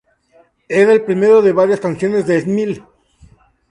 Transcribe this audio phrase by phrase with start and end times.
[0.81, 2.83] Era el primero de varias canciones de "Smile".